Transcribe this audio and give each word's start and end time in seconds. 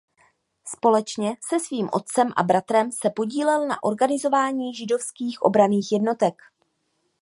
Společně 0.67 1.35
se 1.49 1.59
svým 1.59 1.89
otcem 1.93 2.27
a 2.37 2.43
bratrem 2.43 2.91
se 2.91 3.09
podílel 3.09 3.67
na 3.67 3.83
organizování 3.83 4.73
židovských 4.75 5.41
obranných 5.41 5.91
jednotek. 5.91 6.35